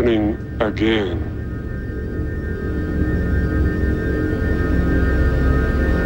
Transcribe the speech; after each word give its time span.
happening 0.00 0.56
again. 0.62 1.18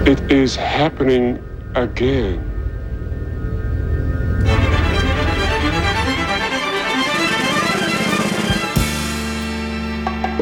It 0.04 0.32
is 0.32 0.56
happening 0.56 1.43
again. 1.76 2.50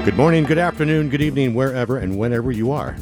Good 0.03 0.17
morning, 0.17 0.45
good 0.45 0.57
afternoon, 0.57 1.11
good 1.11 1.21
evening, 1.21 1.53
wherever 1.53 1.99
and 1.99 2.19
whenever 2.19 2.51
you 2.53 2.73
are. 2.73 2.97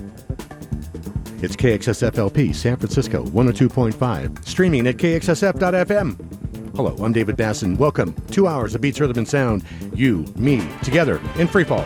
It's 1.43 1.55
KXSFLP 1.55 2.55
San 2.57 2.77
Francisco 2.77 3.25
102.5, 3.25 4.45
streaming 4.47 4.89
at 4.89 4.97
KXSF.FM. 4.97 6.30
Hello, 6.77 6.95
I'm 7.05 7.13
David 7.13 7.37
Basson. 7.37 7.77
Welcome. 7.77 8.15
Two 8.31 8.47
hours 8.47 8.75
of 8.77 8.81
beats, 8.81 9.01
rhythm, 9.01 9.19
and 9.19 9.29
sound. 9.29 9.65
You, 9.93 10.25
me, 10.37 10.67
together 10.85 11.21
in 11.37 11.49
free 11.49 11.65
fall. 11.65 11.85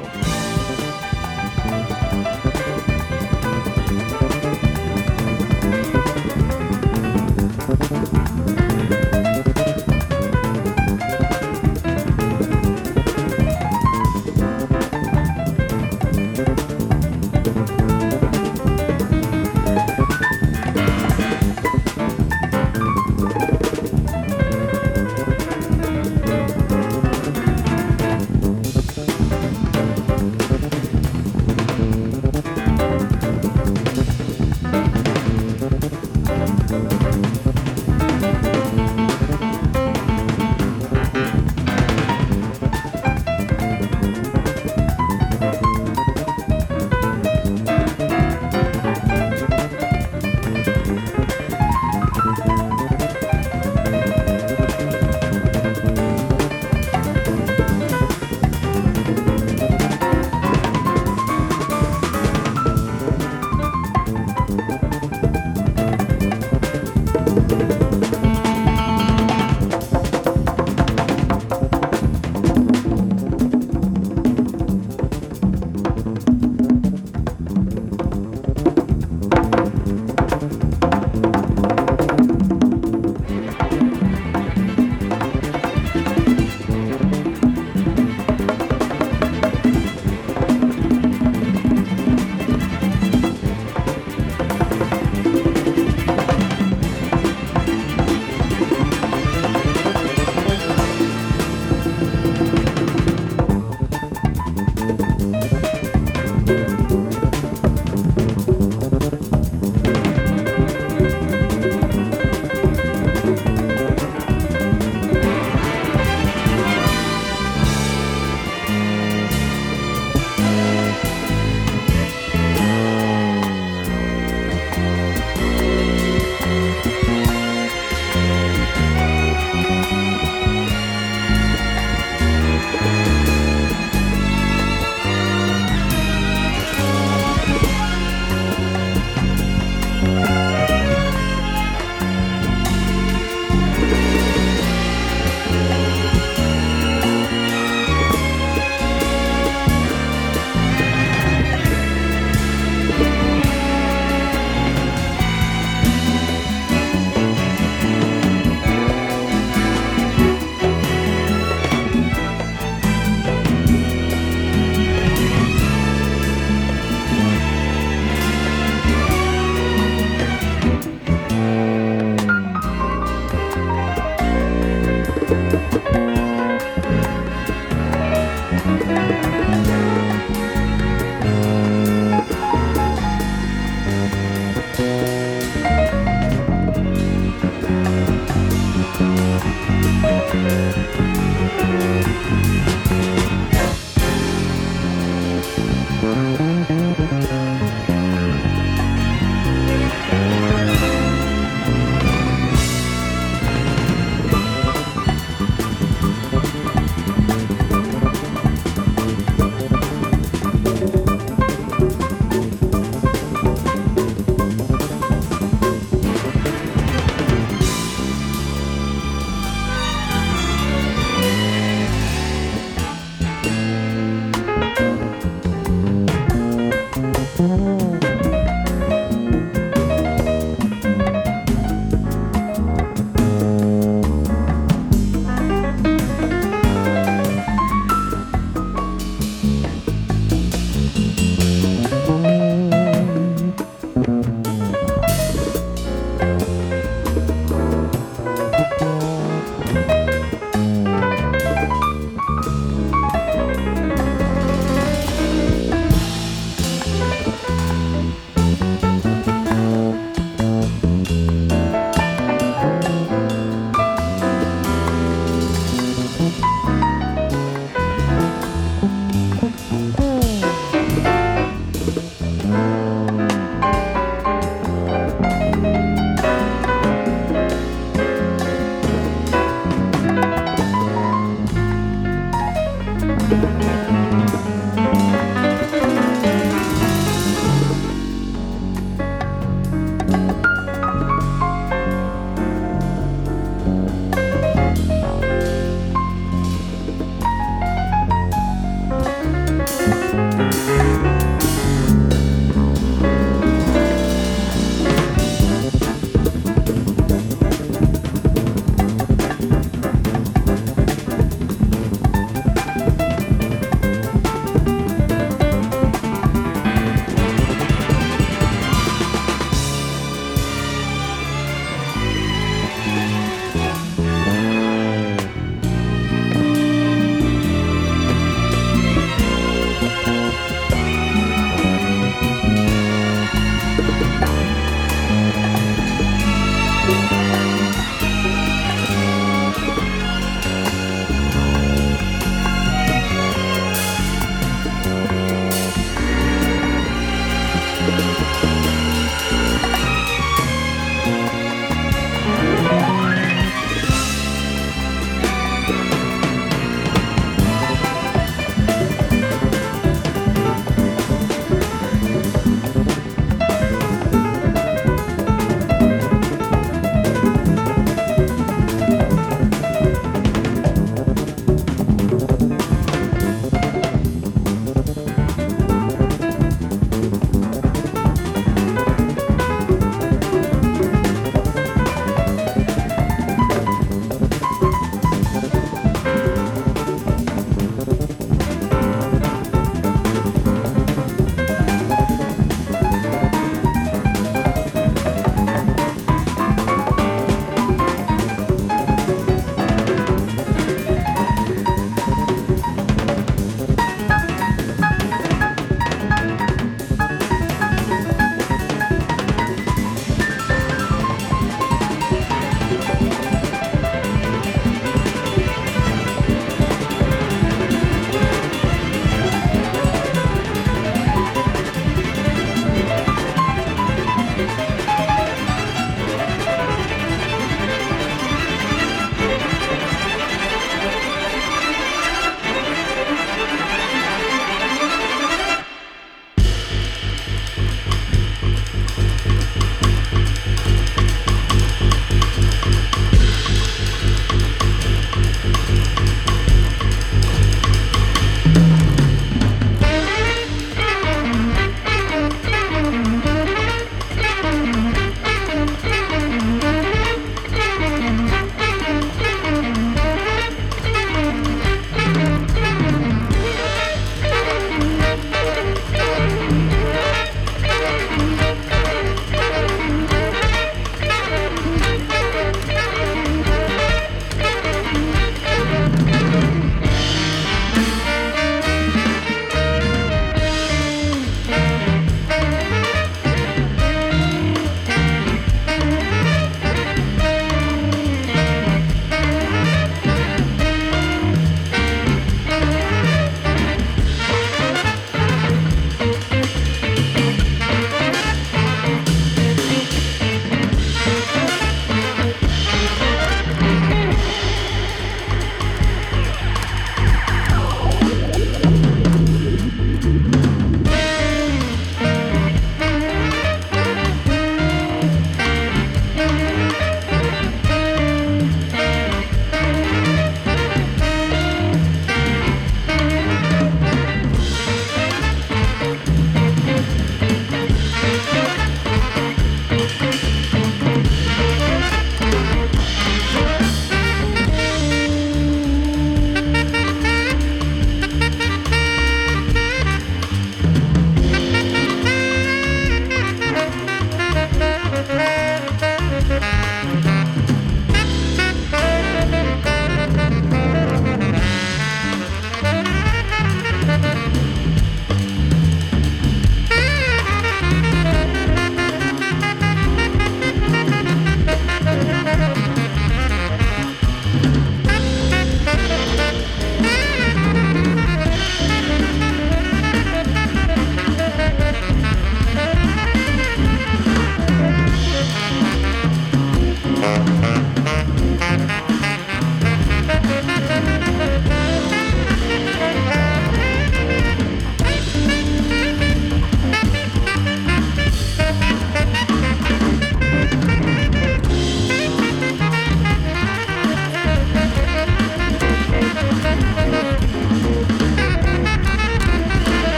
Música 178.64 179.33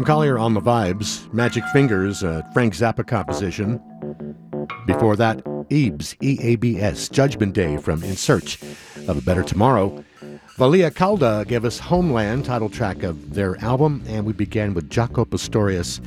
Tom 0.00 0.06
Collier 0.06 0.38
on 0.38 0.54
the 0.54 0.62
vibes. 0.62 1.30
Magic 1.34 1.62
Fingers, 1.74 2.22
a 2.22 2.42
Frank 2.54 2.72
Zappa 2.72 3.06
composition. 3.06 3.78
Before 4.86 5.14
that, 5.16 5.44
Eabs, 5.68 6.16
E 6.22 6.38
A 6.40 6.56
B 6.56 6.80
S, 6.80 7.06
Judgment 7.10 7.52
Day 7.52 7.76
from 7.76 8.02
In 8.02 8.16
Search 8.16 8.62
of 9.08 9.18
a 9.18 9.20
Better 9.20 9.42
Tomorrow. 9.42 10.02
Valia 10.56 10.94
Calda 10.94 11.44
gave 11.46 11.66
us 11.66 11.78
Homeland, 11.78 12.46
title 12.46 12.70
track 12.70 13.02
of 13.02 13.34
their 13.34 13.62
album, 13.62 14.02
and 14.06 14.24
we 14.24 14.32
began 14.32 14.72
with 14.72 14.88
Jaco 14.88 15.28
Pastorius. 15.30 16.00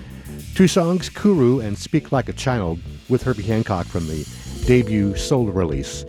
Two 0.56 0.68
songs, 0.68 1.08
Kuru 1.08 1.60
and 1.60 1.78
Speak 1.78 2.12
Like 2.12 2.30
a 2.30 2.34
Child, 2.34 2.80
with 3.10 3.22
Herbie 3.22 3.44
Hancock 3.44 3.86
from 3.86 4.08
the 4.08 4.28
debut 4.66 5.16
solo 5.16 5.52
release, 5.52 6.04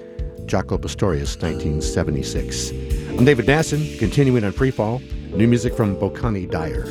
Jaco 0.46 0.80
Pastorius, 0.80 1.36
1976. 1.36 2.70
I'm 3.18 3.26
David 3.26 3.44
Dassin, 3.44 3.98
continuing 3.98 4.42
on 4.42 4.52
Freefall. 4.52 5.02
New 5.32 5.46
music 5.46 5.74
from 5.74 5.96
Bokani 5.96 6.50
Dyer. 6.50 6.86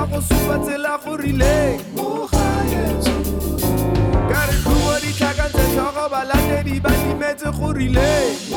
გაყოსუბაცელახურილე 0.00 1.56
უხაიეცო 2.02 3.16
გარკვარი 4.30 5.10
ჩაგანზე 5.18 5.64
ჩაღაბალადერი 5.74 6.76
ბანი 6.86 7.12
მეძხურილე 7.20 8.08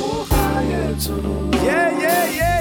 უხაიეცო 0.04 1.18
იე 1.60 1.82
იე 2.00 2.16
იე 2.38 2.54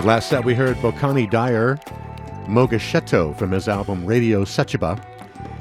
That 0.00 0.06
last 0.06 0.30
set 0.30 0.46
we 0.46 0.54
heard 0.54 0.78
Bokani 0.78 1.28
Dyer, 1.28 1.78
Mogaetsho 2.46 3.36
from 3.36 3.50
his 3.50 3.68
album 3.68 4.06
Radio 4.06 4.46
Sechaba. 4.46 4.98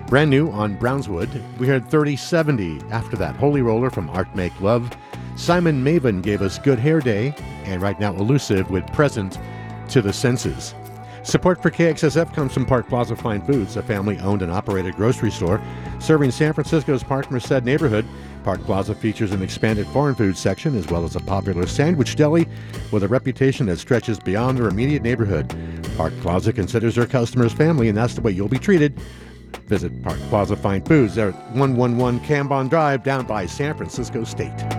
Brand 0.08 0.30
new 0.30 0.50
on 0.52 0.78
Brownswood, 0.78 1.28
we 1.58 1.68
heard 1.68 1.92
3070 1.92 2.80
after 2.90 3.18
that, 3.18 3.36
Holy 3.36 3.62
Roller 3.62 3.90
from 3.90 4.10
Art 4.12 4.34
Make 4.38 4.62
Love. 4.62 4.90
Simon 5.36 5.84
Mavin 5.84 6.22
gave 6.22 6.42
us 6.42 6.58
Good 6.58 6.80
Hair 6.80 7.02
Day, 7.02 7.36
and 7.66 7.82
right 7.82 8.00
now 8.00 8.16
Elusive 8.16 8.70
with 8.70 8.88
Present 8.94 9.38
to 9.90 10.02
the 10.02 10.14
Senses. 10.14 10.74
Support 11.30 11.62
for 11.62 11.70
KXSF 11.70 12.34
comes 12.34 12.56
from 12.56 12.66
Park 12.66 12.90
Plaza 12.90 13.16
Fine 13.16 13.44
Foods, 13.46 13.78
a 13.78 13.84
family 13.84 14.18
owned 14.18 14.42
and 14.42 14.52
operated 14.52 14.96
grocery 14.96 15.30
store 15.30 15.62
serving 16.00 16.32
San 16.32 16.54
Francisco's 16.54 17.04
Parkmerced 17.04 17.64
neighborhood. 17.64 18.04
Park 18.44 18.62
Plaza 18.62 18.96
features 18.96 19.32
an 19.32 19.44
expanded 19.44 19.86
foreign 19.88 20.16
food 20.16 20.36
section 20.36 20.76
as 20.76 20.88
well 20.88 21.04
as 21.04 21.16
a 21.16 21.20
popular 21.20 21.68
sandwich 21.68 22.16
deli 22.16 22.48
with 22.92 23.04
a 23.04 23.08
reputation 23.08 23.68
that 23.68 23.78
stretches 23.78 24.18
beyond 24.18 24.58
their 24.58 24.70
immediate 24.70 25.04
neighborhood. 25.04 25.56
Park 25.96 26.14
Plaza 26.22 26.52
considers 26.52 26.96
their 26.96 27.06
customers 27.06 27.54
family, 27.54 27.90
and 27.90 27.98
that's 27.98 28.16
the 28.16 28.22
way 28.22 28.32
you'll 28.32 28.48
be 28.48 28.58
treated. 28.58 29.00
Visit 29.68 30.02
Park 30.02 30.18
Plaza 30.30 30.56
Fine 30.56 30.84
Foods. 30.86 31.16
At 31.20 31.36
111 31.52 32.22
Cambon 32.22 32.72
Drive 32.72 33.04
down 33.04 33.28
by 33.28 33.46
San 33.46 33.78
Francisco 33.78 34.24
State. 34.24 34.79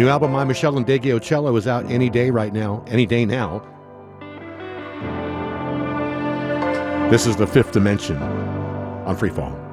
New 0.00 0.08
album 0.08 0.32
by 0.32 0.44
Michelle 0.44 0.78
and 0.78 0.86
Meshell 0.86 1.02
Ndegeocello 1.20 1.58
is 1.58 1.66
out 1.66 1.84
any 1.90 2.08
day 2.08 2.30
right 2.30 2.54
now, 2.54 2.82
any 2.86 3.04
day 3.04 3.26
now. 3.26 3.58
This 7.10 7.26
is 7.26 7.36
the 7.36 7.46
fifth 7.46 7.72
dimension 7.72 8.16
on 8.16 9.14
Freefall. 9.14 9.69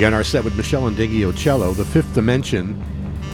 Began 0.00 0.14
our 0.14 0.24
set 0.24 0.44
with 0.44 0.54
Meshell 0.54 0.90
Ndegeocello, 0.90 1.76
The 1.76 1.84
Fifth 1.84 2.14
Dimension, 2.14 2.82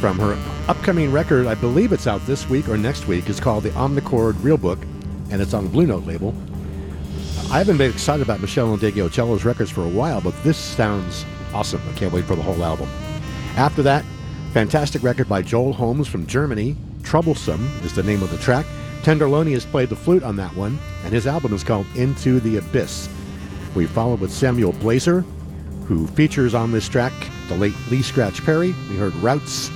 from 0.00 0.18
her 0.18 0.36
upcoming 0.66 1.12
record. 1.12 1.46
I 1.46 1.54
believe 1.54 1.92
it's 1.92 2.08
out 2.08 2.26
this 2.26 2.48
week 2.48 2.68
or 2.68 2.76
next 2.76 3.06
week. 3.06 3.30
It's 3.30 3.38
called 3.38 3.62
The 3.62 3.70
Omnichord 3.70 4.42
Real 4.42 4.56
Book, 4.56 4.80
and 5.30 5.40
it's 5.40 5.54
on 5.54 5.62
the 5.62 5.70
Blue 5.70 5.86
Note 5.86 6.04
label. 6.06 6.34
I 7.52 7.58
haven't 7.58 7.78
been 7.78 7.92
excited 7.92 8.24
about 8.24 8.40
Meshell 8.40 8.76
Ndegeocello's 8.76 9.44
records 9.44 9.70
for 9.70 9.84
a 9.84 9.88
while, 9.88 10.20
but 10.20 10.34
this 10.42 10.56
sounds 10.56 11.24
awesome. 11.54 11.80
I 11.88 11.92
can't 11.96 12.12
wait 12.12 12.24
for 12.24 12.34
the 12.34 12.42
whole 12.42 12.64
album. 12.64 12.88
After 13.54 13.84
that, 13.84 14.04
fantastic 14.52 15.04
record 15.04 15.28
by 15.28 15.42
Joel 15.42 15.72
Holmes 15.72 16.08
from 16.08 16.26
Germany. 16.26 16.74
Troublesome 17.04 17.64
is 17.84 17.94
the 17.94 18.02
name 18.02 18.24
of 18.24 18.32
the 18.32 18.38
track. 18.38 18.66
Tenderlonious 19.02 19.70
played 19.70 19.88
the 19.88 19.94
flute 19.94 20.24
on 20.24 20.34
that 20.34 20.56
one, 20.56 20.80
and 21.04 21.12
his 21.12 21.28
album 21.28 21.54
is 21.54 21.62
called 21.62 21.86
Into 21.94 22.40
the 22.40 22.56
Abyss. 22.56 23.08
We 23.76 23.86
followed 23.86 24.18
with 24.18 24.32
Samuel 24.32 24.72
Blaser, 24.72 25.24
who 25.86 26.06
features 26.08 26.54
on 26.54 26.72
this 26.72 26.88
track 26.88 27.12
the 27.48 27.56
late 27.56 27.74
Lee 27.90 28.02
Scratch 28.02 28.44
Perry. 28.44 28.74
We 28.88 28.96
heard 28.96 29.14
Routes. 29.16 29.70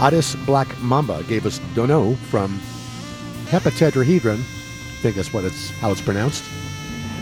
Addis 0.00 0.36
Black 0.46 0.80
Mamba 0.80 1.22
gave 1.24 1.44
us 1.44 1.60
Dunno 1.74 2.14
from 2.14 2.58
Heptatetrahedron. 3.46 4.38
I 4.38 5.02
think 5.02 5.16
that's 5.16 5.32
what 5.32 5.44
it's 5.44 5.70
how 5.70 5.90
it's 5.90 6.00
pronounced. 6.00 6.44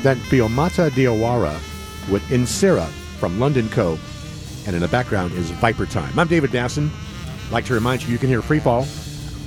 Then 0.02 0.18
Fatoumata 0.18 0.90
Diawara 0.90 1.54
with 2.10 2.22
Nsera 2.24 2.86
from 3.18 3.40
London 3.40 3.68
Ko. 3.70 3.98
And 4.66 4.76
in 4.76 4.82
the 4.82 4.88
background 4.88 5.32
is 5.32 5.50
Vipertime. 5.52 6.16
I'm 6.16 6.28
David 6.28 6.50
Dasson. 6.50 6.90
I'd 7.46 7.52
like 7.52 7.64
to 7.66 7.74
remind 7.74 8.02
you 8.02 8.12
you 8.12 8.18
can 8.18 8.28
hear 8.28 8.42
Freefall 8.42 8.86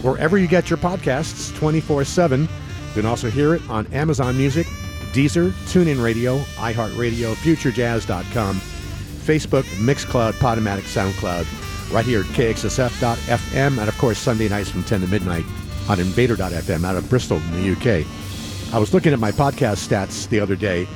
wherever 0.04 0.38
you 0.38 0.48
get 0.48 0.70
your 0.70 0.78
podcasts 0.78 1.56
24 1.56 2.04
7. 2.04 2.42
You 2.42 2.48
can 2.94 3.06
also 3.06 3.30
hear 3.30 3.56
it 3.56 3.62
on 3.70 3.86
Amazon 3.94 4.38
Music, 4.38 4.68
Deezer, 5.14 5.52
TuneIn 5.72 6.04
Radio, 6.04 6.40
iHeartRadio, 6.56 7.36
FutureJazz.com, 7.36 8.62
Facebook, 9.22 9.64
Mixcloud, 9.78 10.34
Podomatic, 10.34 10.84
SoundCloud, 10.84 11.94
right 11.94 12.06
here 12.06 12.22
at 12.22 12.26
KXSF.FM, 12.28 13.78
and 13.78 13.90
of 13.90 13.98
course 13.98 14.18
Sunday 14.18 14.50
nights 14.50 14.70
from 14.70 14.84
10 14.84 15.02
to 15.02 15.08
midnight 15.08 15.46
on 15.90 16.00
Invader.fm 16.00 16.84
out 16.86 16.96
of 16.96 17.10
Bristol 17.10 17.38
in 17.38 17.52
the 17.52 17.72
UK. 17.72 18.06
I 18.74 18.80
was 18.80 18.94
looking 18.94 19.14
at 19.14 19.20
my 19.20 19.32
podcast 19.32 19.88
stats 19.88 20.28
the 20.30 20.40
other 20.40 20.56
day, 20.56 20.88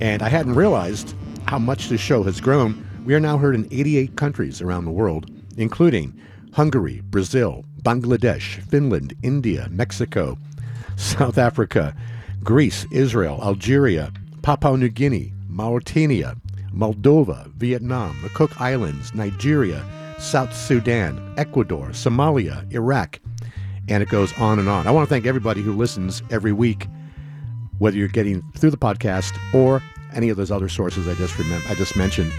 and 0.00 0.22
I 0.22 0.28
hadn't 0.28 0.54
realized 0.54 1.14
how 1.46 1.58
much 1.58 1.88
this 1.88 2.00
show 2.00 2.22
has 2.24 2.40
grown. 2.40 2.84
We 3.04 3.14
are 3.14 3.20
now 3.20 3.38
heard 3.38 3.54
in 3.54 3.68
88 3.70 4.16
countries 4.16 4.60
around 4.60 4.84
the 4.84 4.90
world, 4.90 5.30
including 5.56 6.20
Hungary, 6.52 7.00
Brazil, 7.04 7.64
Bangladesh, 7.82 8.60
Finland, 8.64 9.14
India, 9.22 9.68
Mexico, 9.70 10.36
South 10.96 11.38
Africa, 11.38 11.94
Greece, 12.42 12.86
Israel, 12.90 13.40
Algeria, 13.42 14.12
Papua 14.42 14.76
New 14.76 14.88
Guinea, 14.88 15.32
Mauritania, 15.48 16.34
Moldova, 16.74 17.46
Vietnam, 17.54 18.18
the 18.22 18.28
Cook 18.30 18.60
Islands, 18.60 19.14
Nigeria, 19.14 19.84
South 20.18 20.54
Sudan, 20.54 21.34
Ecuador, 21.36 21.88
Somalia, 21.88 22.70
Iraq, 22.72 23.20
and 23.88 24.02
it 24.02 24.08
goes 24.08 24.32
on 24.38 24.58
and 24.58 24.68
on. 24.68 24.86
I 24.86 24.90
want 24.90 25.08
to 25.08 25.12
thank 25.12 25.26
everybody 25.26 25.62
who 25.62 25.72
listens 25.72 26.22
every 26.30 26.52
week, 26.52 26.86
whether 27.78 27.96
you're 27.96 28.08
getting 28.08 28.42
through 28.56 28.70
the 28.70 28.76
podcast 28.76 29.32
or 29.54 29.82
any 30.14 30.28
of 30.28 30.36
those 30.36 30.50
other 30.50 30.68
sources 30.68 31.08
I 31.08 31.14
just 31.14 31.38
remember 31.38 31.66
I 31.68 31.74
just 31.74 31.96
mentioned. 31.96 32.32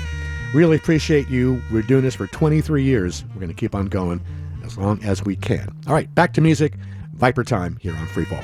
Really 0.54 0.76
appreciate 0.76 1.30
you. 1.30 1.62
We're 1.72 1.82
doing 1.82 2.04
this 2.04 2.16
for 2.16 2.28
23 2.28 2.84
years. 2.84 3.24
We're 3.30 3.42
going 3.42 3.48
to 3.48 3.54
keep 3.54 3.74
on 3.74 3.88
going 3.88 4.22
as 4.64 4.78
long 4.78 5.02
as 5.04 5.24
we 5.24 5.36
can. 5.36 5.74
All 5.88 5.94
right, 5.94 6.14
back 6.14 6.34
to 6.34 6.42
music. 6.42 6.74
Vipertime 7.16 7.80
here 7.80 7.96
on 7.96 8.08
Freefall. 8.08 8.44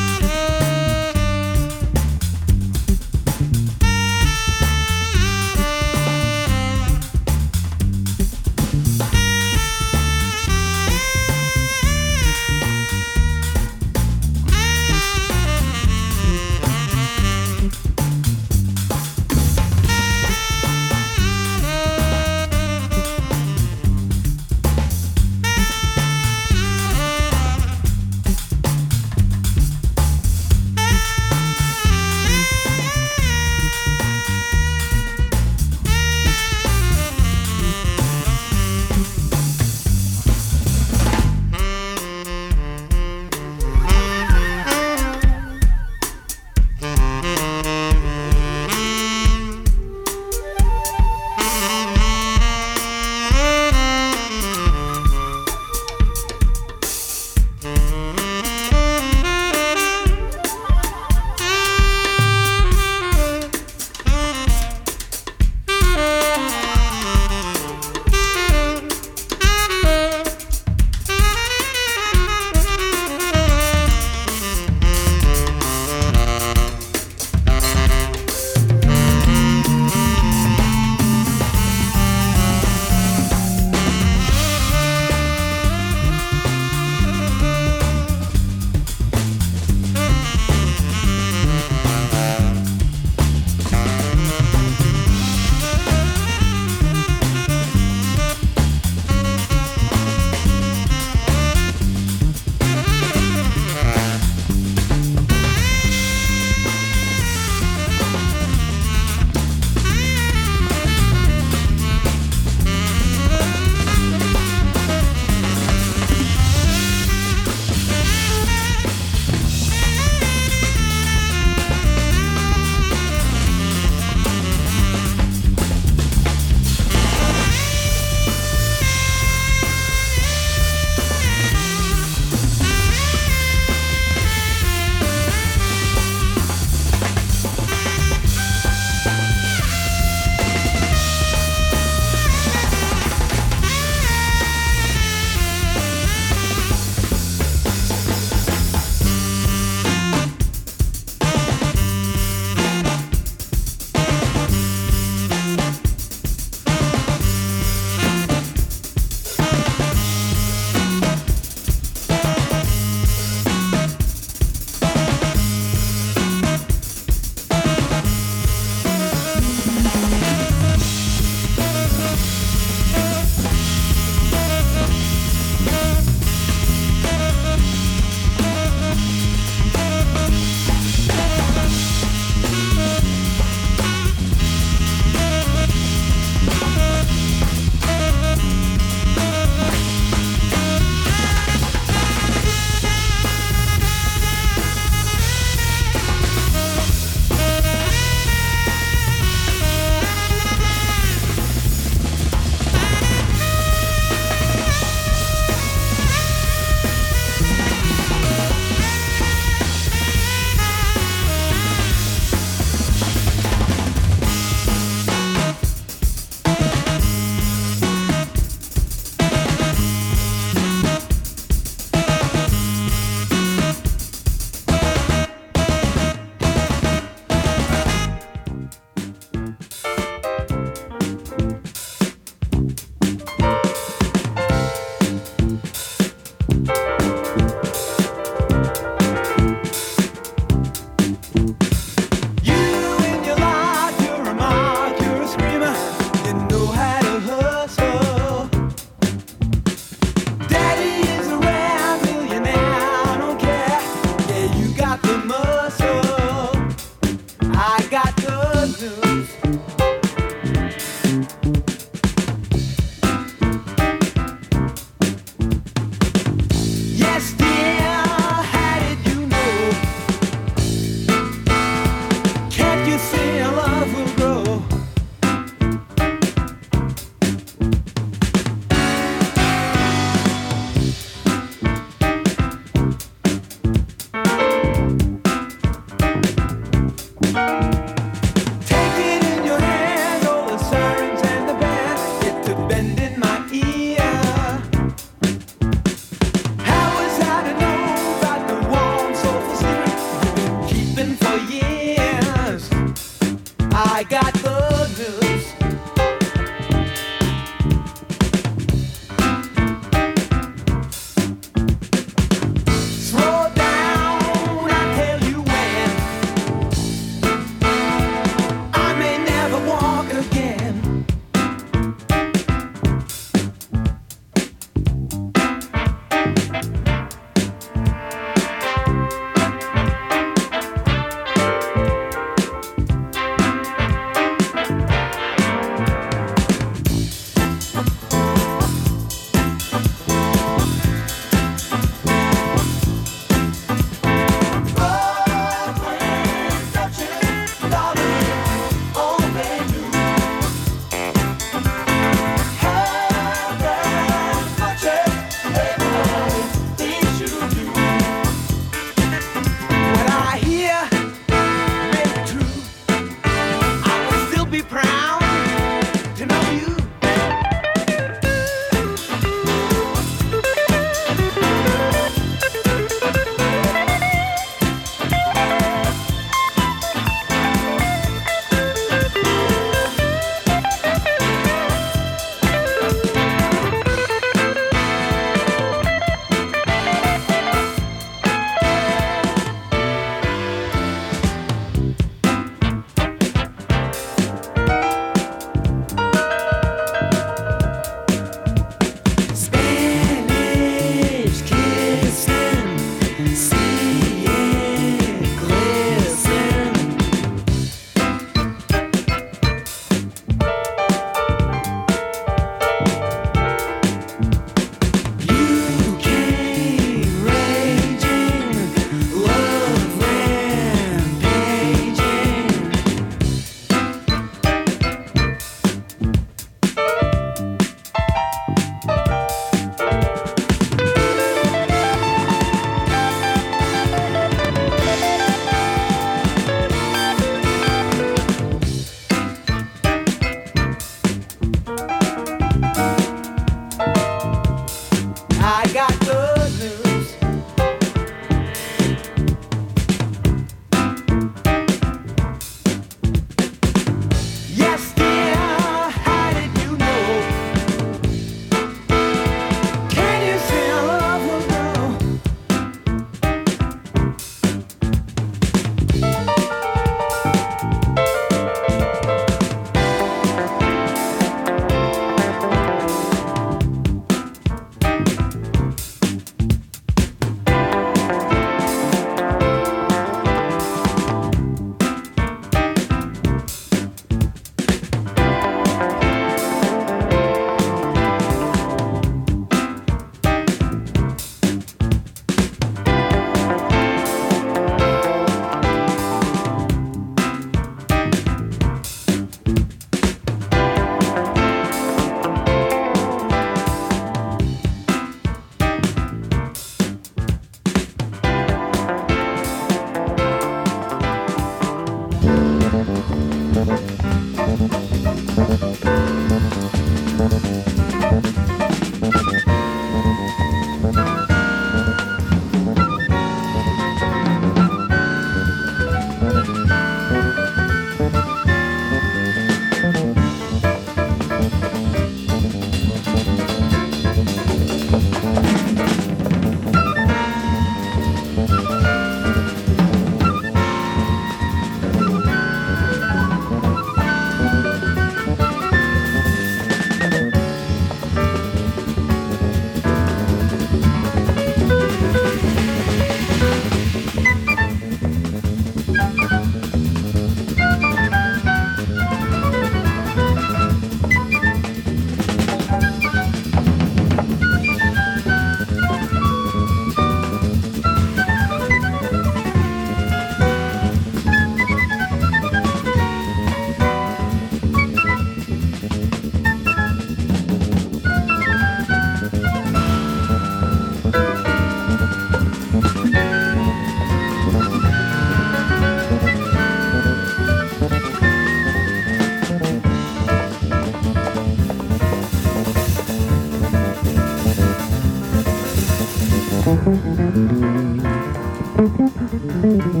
Mm-hmm. 599.61 600.00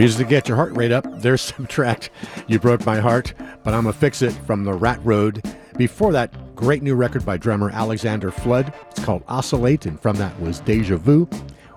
Music 0.00 0.26
to 0.26 0.30
get 0.30 0.48
your 0.48 0.56
heart 0.56 0.74
rate 0.74 0.92
up. 0.92 1.04
There's 1.20 1.42
some 1.54 1.66
track, 1.66 2.10
You 2.46 2.58
Broke 2.58 2.86
My 2.86 3.00
Heart, 3.00 3.34
but 3.62 3.74
I'm 3.74 3.82
going 3.82 3.92
to 3.92 4.00
fix 4.00 4.22
it 4.22 4.30
from 4.30 4.64
the 4.64 4.72
Rat 4.72 4.98
Road. 5.04 5.44
Before 5.76 6.10
that, 6.12 6.56
great 6.56 6.82
new 6.82 6.94
record 6.94 7.26
by 7.26 7.36
drummer 7.36 7.68
Alexander 7.68 8.30
Flood. 8.30 8.72
It's 8.92 9.04
called 9.04 9.22
Oscillate, 9.28 9.84
and 9.84 10.00
from 10.00 10.16
that 10.16 10.40
was 10.40 10.60
Deja 10.60 10.96
Vu. 10.96 11.28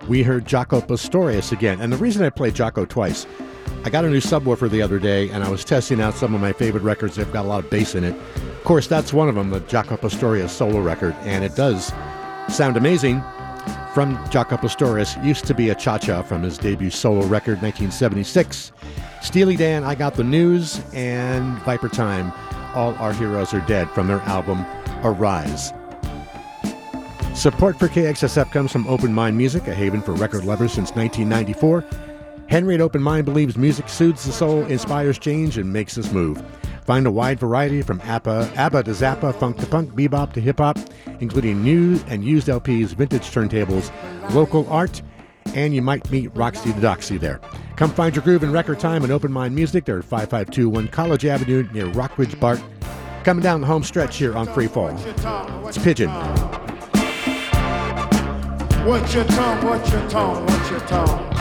We 0.07 0.23
heard 0.23 0.45
Jaco 0.45 0.87
Pastorius 0.87 1.51
again. 1.51 1.81
And 1.81 1.91
the 1.91 1.97
reason 1.97 2.23
I 2.23 2.29
played 2.29 2.53
Jaco 2.53 2.87
twice, 2.87 3.27
I 3.83 3.89
got 3.89 4.05
a 4.05 4.09
new 4.09 4.21
subwoofer 4.21 4.69
the 4.69 4.81
other 4.81 4.99
day 4.99 5.29
and 5.29 5.43
I 5.43 5.49
was 5.49 5.65
testing 5.65 5.99
out 5.99 6.13
some 6.13 6.33
of 6.33 6.39
my 6.39 6.53
favorite 6.53 6.83
records. 6.83 7.17
They've 7.17 7.33
got 7.33 7.43
a 7.43 7.49
lot 7.49 7.65
of 7.65 7.69
bass 7.69 7.93
in 7.93 8.05
it. 8.05 8.15
Of 8.15 8.63
course, 8.63 8.87
that's 8.87 9.11
one 9.11 9.27
of 9.27 9.35
them, 9.35 9.49
the 9.49 9.59
Jaco 9.59 9.99
Pastorius 9.99 10.53
solo 10.53 10.79
record, 10.79 11.13
and 11.23 11.43
it 11.43 11.57
does 11.57 11.91
sound 12.47 12.77
amazing 12.77 13.21
from 13.93 14.17
Jaco 14.25 14.59
Pastorius 14.59 15.15
used 15.17 15.45
to 15.45 15.53
be 15.53 15.69
a 15.69 15.75
cha 15.75 15.97
cha 15.99 16.23
from 16.23 16.41
his 16.41 16.57
debut 16.57 16.89
solo 16.89 17.25
record, 17.27 17.61
1976. 17.61 18.71
Steely 19.21 19.55
Dan, 19.55 19.83
I 19.83 19.93
Got 19.93 20.15
the 20.15 20.23
News, 20.23 20.81
and 20.93 21.57
Vipertime, 21.59 22.33
All 22.75 22.95
Our 22.95 23.13
Heroes 23.13 23.53
Are 23.53 23.61
Dead 23.61 23.89
from 23.91 24.07
their 24.07 24.21
album 24.21 24.65
Arise. 25.03 25.71
Support 27.35 27.77
for 27.77 27.87
KXSF 27.87 28.51
comes 28.51 28.71
from 28.71 28.87
Open 28.87 29.13
Mind 29.13 29.37
Music, 29.37 29.67
a 29.67 29.73
haven 29.73 30.01
for 30.01 30.13
record 30.13 30.43
lovers 30.43 30.73
since 30.73 30.91
1994. 30.91 31.85
Henry 32.47 32.75
at 32.75 32.81
Open 32.81 33.01
Mind 33.01 33.25
believes 33.25 33.57
music 33.57 33.89
soothes 33.89 34.25
the 34.25 34.31
soul, 34.31 34.65
inspires 34.65 35.19
change, 35.19 35.57
and 35.57 35.71
makes 35.71 35.97
us 35.97 36.11
move. 36.11 36.43
Find 36.85 37.07
a 37.07 37.11
wide 37.11 37.39
variety 37.39 37.81
from 37.81 38.01
ABBA, 38.01 38.51
ABBA 38.55 38.83
to 38.83 38.91
Zappa, 38.91 39.33
funk 39.33 39.57
to 39.59 39.65
punk, 39.65 39.91
bebop 39.91 40.33
to 40.33 40.41
hip 40.41 40.57
hop, 40.59 40.77
including 41.21 41.63
new 41.63 41.99
and 42.07 42.23
used 42.23 42.47
LPs, 42.47 42.89
vintage 42.89 43.31
turntables, 43.31 43.91
local 44.33 44.67
art, 44.69 45.01
and 45.55 45.73
you 45.73 45.81
might 45.81 46.09
meet 46.11 46.35
Roxy 46.35 46.71
the 46.71 46.81
Doxy 46.81 47.19
there. 47.19 47.39
Come 47.77 47.91
find 47.91 48.15
your 48.15 48.23
groove 48.23 48.43
in 48.43 48.51
record 48.51 48.79
time 48.79 49.03
and 49.03 49.11
open 49.13 49.31
mind 49.31 49.55
music. 49.55 49.85
They're 49.85 49.99
at 49.99 50.05
5521 50.05 50.89
College 50.89 51.25
Avenue 51.25 51.67
near 51.73 51.85
Rockridge 51.87 52.39
BART. 52.39 52.61
Coming 53.23 53.43
down 53.43 53.61
the 53.61 53.67
home 53.67 53.83
stretch 53.83 54.17
here 54.17 54.35
on 54.35 54.47
Freefall. 54.47 54.93
It's 55.67 55.77
Pigeon. 55.77 56.09
What's 58.85 59.13
your 59.13 59.23
tongue? 59.23 59.65
What's 59.65 59.89
your 59.91 60.09
tongue? 60.09 60.45
What's 60.45 60.69
your 60.69 60.79
tongue? 60.81 61.32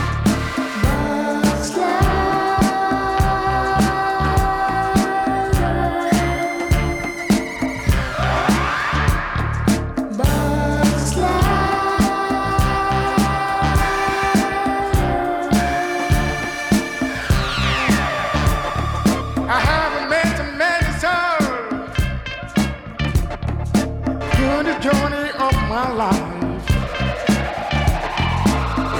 My 25.73 25.91
life. 25.93 26.67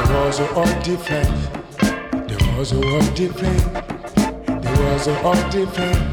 There 0.08 0.26
was 0.26 0.40
a 0.40 0.54
all 0.56 0.82
different. 0.82 1.30
There 2.28 2.58
was 2.58 2.72
a 2.72 2.78
all 2.78 3.02
different. 3.14 3.64
There 4.48 4.92
was 4.92 5.08
a 5.08 5.22
all 5.22 5.50
different. 5.52 6.13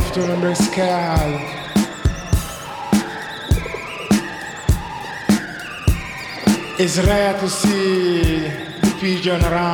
To 0.00 0.20
the 0.22 0.54
sky. 0.54 1.28
It's 6.78 6.98
rare 6.98 7.38
to 7.38 7.48
see 7.48 8.48
the 8.80 8.96
pigeon 8.98 9.44
around 9.44 9.71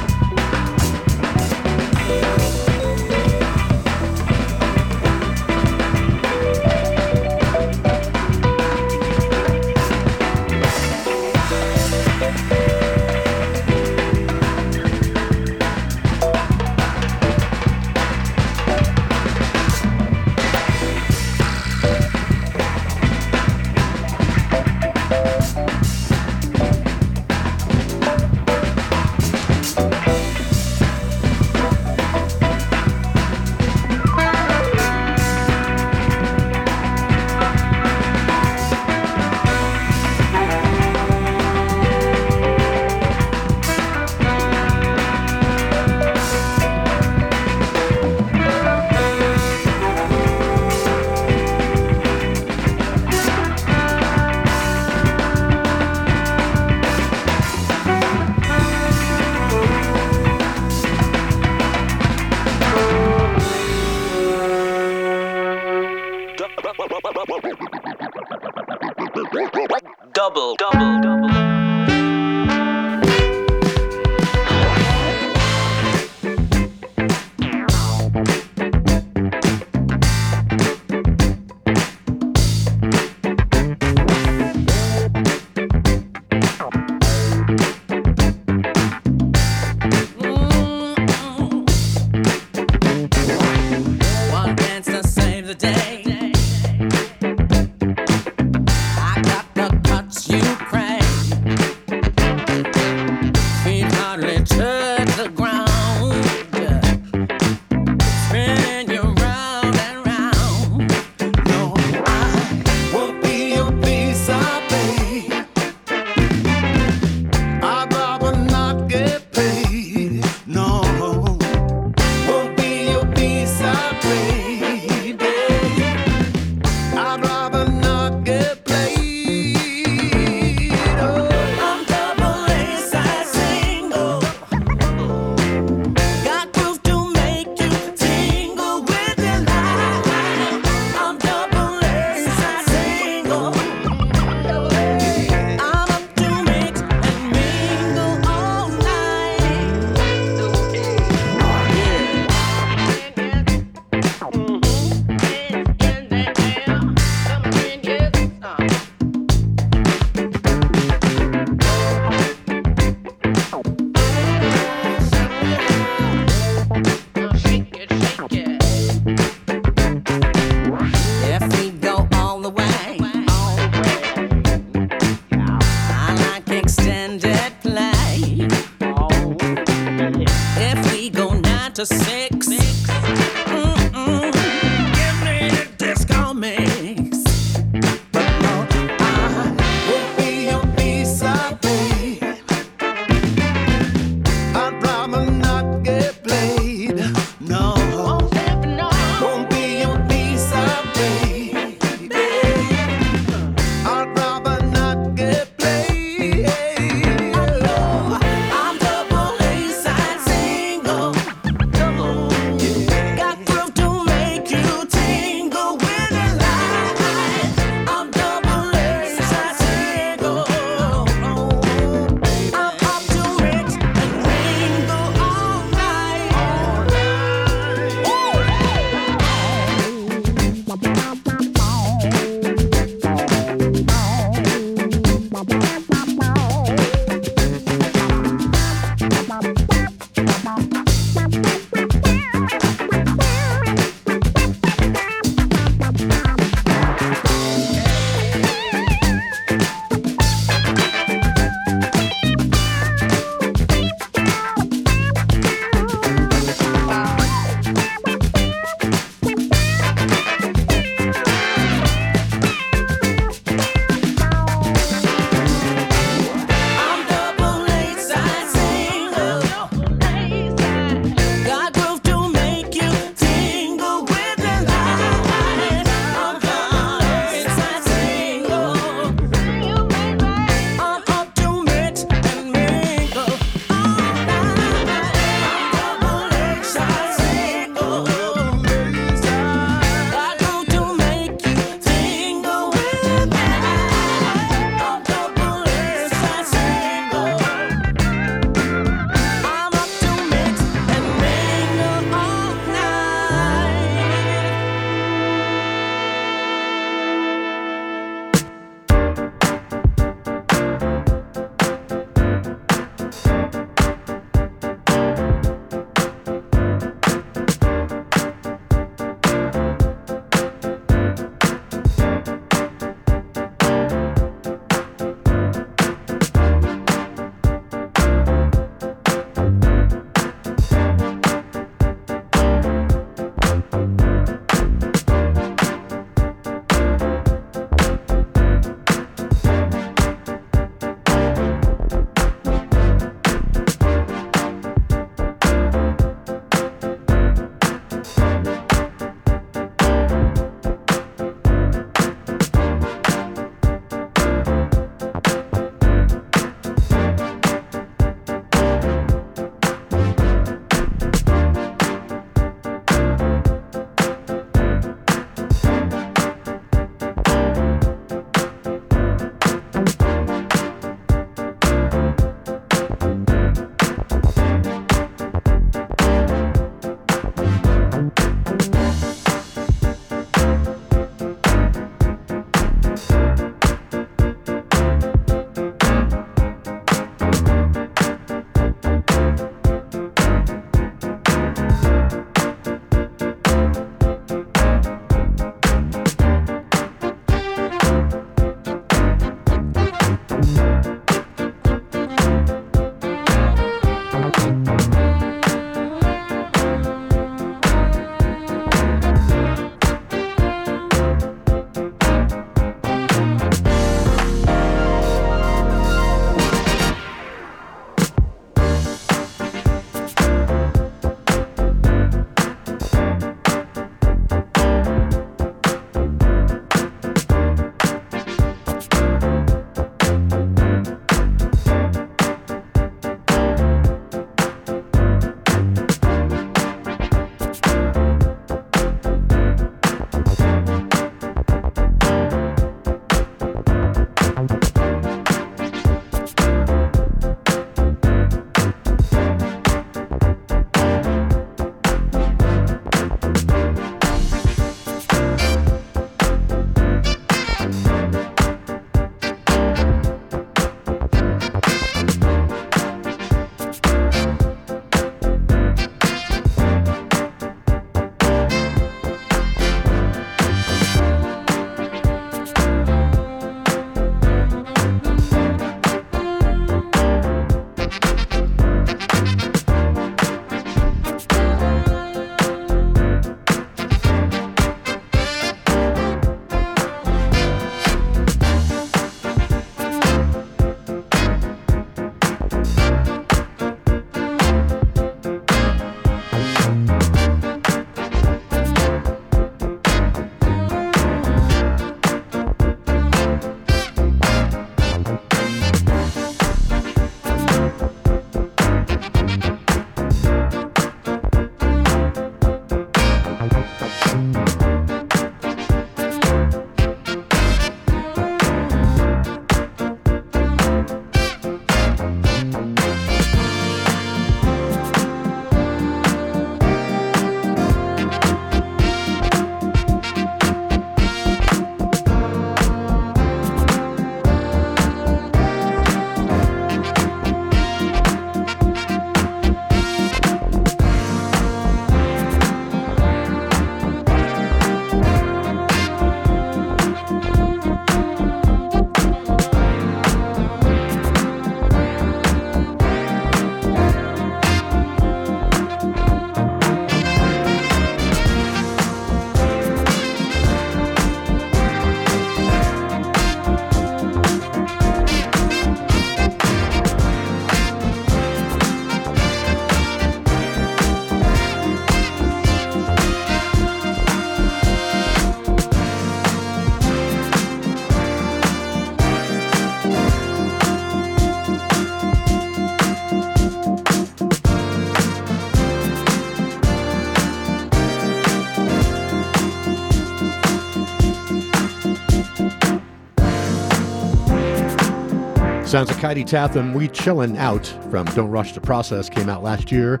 Sounds 595.78 595.90
of 595.90 595.96
Kaidi 595.98 596.26
Tatham, 596.26 596.74
We 596.74 596.88
Chillin' 596.88 597.36
Out 597.36 597.64
from 597.88 598.04
Don't 598.06 598.30
Rush 598.30 598.50
the 598.50 598.60
Process 598.60 599.08
came 599.08 599.28
out 599.28 599.44
last 599.44 599.70
year. 599.70 600.00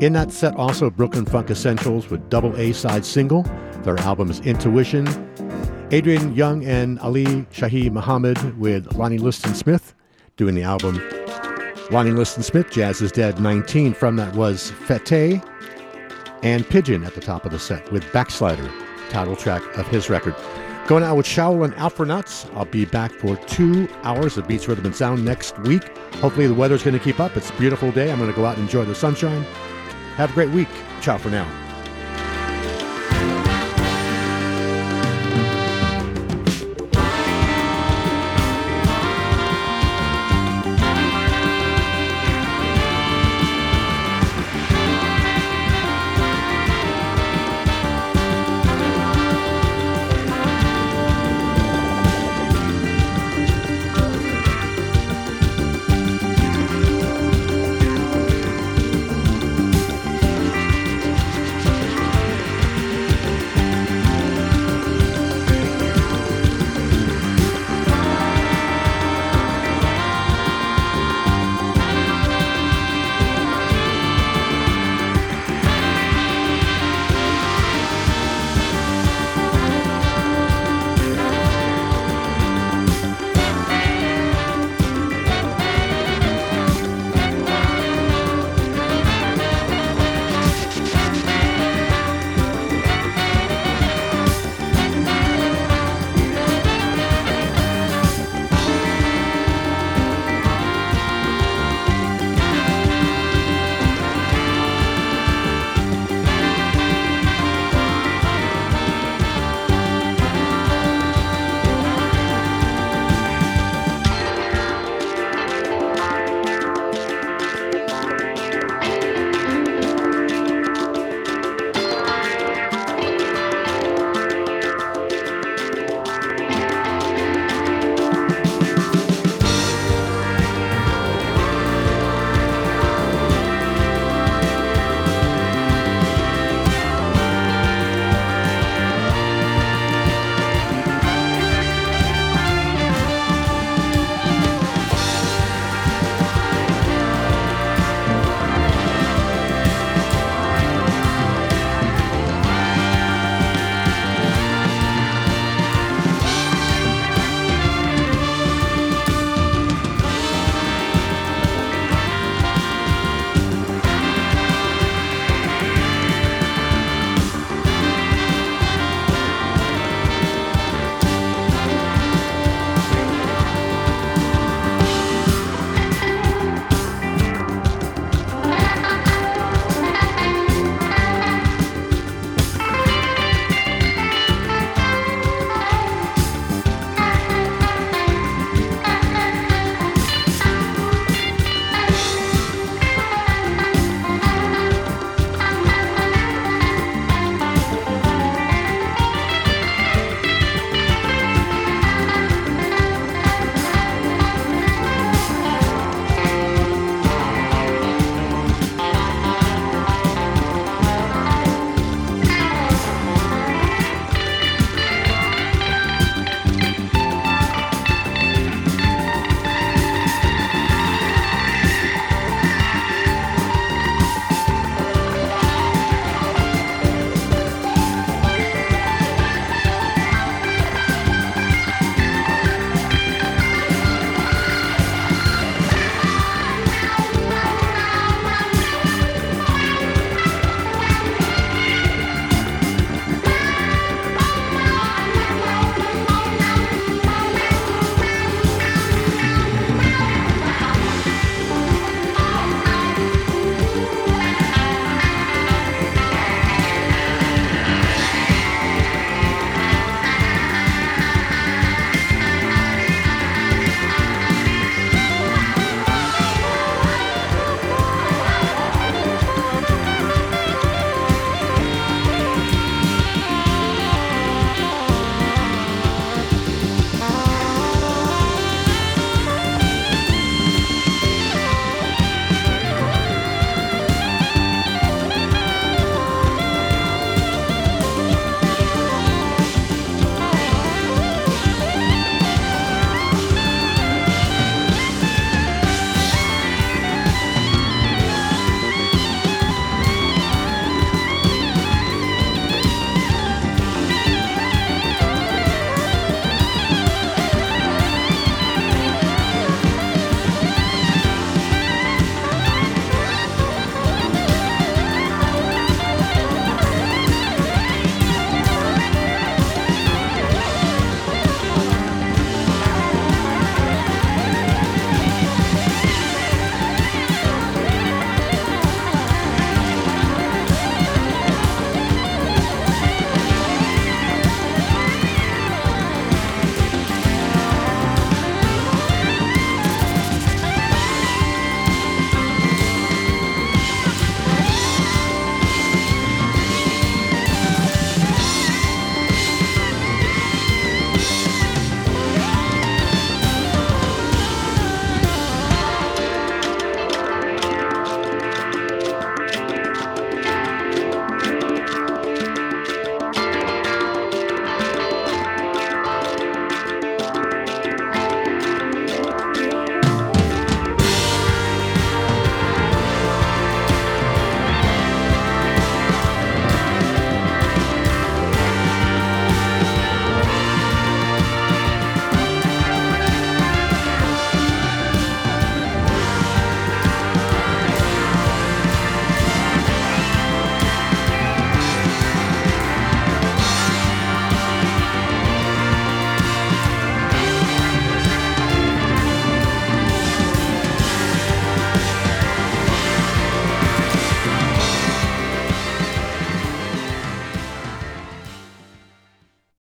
In 0.00 0.12
that 0.14 0.32
set, 0.32 0.56
also 0.56 0.90
Brooklyn 0.90 1.24
Funk 1.24 1.50
Essentials 1.50 2.10
with 2.10 2.28
double 2.30 2.56
A 2.56 2.72
side 2.72 3.04
single. 3.06 3.44
Their 3.84 3.96
album 4.00 4.28
is 4.28 4.40
Intuition. 4.40 5.06
Adrian 5.92 6.34
Younge 6.34 6.64
and 6.64 6.98
Ali 6.98 7.26
Shaheed 7.52 7.92
Muhammad 7.92 8.58
with 8.58 8.92
Lonnie 8.96 9.18
Liston 9.18 9.54
Smith 9.54 9.94
doing 10.36 10.56
the 10.56 10.64
album 10.64 11.00
Lonnie 11.92 12.10
Liston 12.10 12.42
Smith, 12.42 12.72
Jazz 12.72 13.00
is 13.00 13.12
Dead 13.12 13.38
19. 13.38 13.94
From 13.94 14.16
that 14.16 14.34
was 14.34 14.72
Fete 14.72 15.40
and 16.42 16.68
Pigeon 16.68 17.04
at 17.04 17.14
the 17.14 17.20
top 17.20 17.44
of 17.44 17.52
the 17.52 17.60
set 17.60 17.92
with 17.92 18.02
Backslider, 18.06 18.68
title 19.10 19.36
track 19.36 19.62
of 19.78 19.86
his 19.86 20.10
record. 20.10 20.34
Going 20.86 21.02
out 21.02 21.16
with 21.16 21.24
Shaolin 21.24 21.74
Afronauts. 21.76 22.54
I'll 22.54 22.66
be 22.66 22.84
back 22.84 23.10
for 23.10 23.36
two 23.46 23.88
hours 24.02 24.36
of 24.36 24.46
Beats 24.46 24.68
Rhythm 24.68 24.84
and 24.84 24.94
Sound 24.94 25.24
next 25.24 25.58
week. 25.60 25.96
Hopefully 26.16 26.46
the 26.46 26.52
weather's 26.52 26.82
going 26.82 26.92
to 26.92 27.02
keep 27.02 27.20
up. 27.20 27.34
It's 27.38 27.48
a 27.48 27.54
beautiful 27.54 27.90
day. 27.90 28.12
I'm 28.12 28.18
going 28.18 28.30
to 28.30 28.36
go 28.36 28.44
out 28.44 28.58
and 28.58 28.64
enjoy 28.64 28.84
the 28.84 28.94
sunshine. 28.94 29.44
Have 30.16 30.30
a 30.30 30.34
great 30.34 30.50
week. 30.50 30.68
Ciao 31.00 31.16
for 31.16 31.30
now. 31.30 31.63